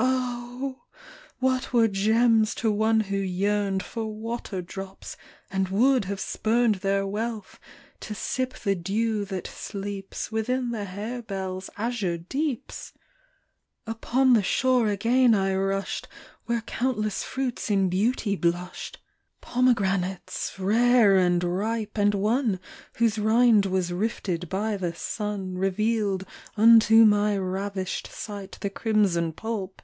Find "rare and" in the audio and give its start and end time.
20.58-21.44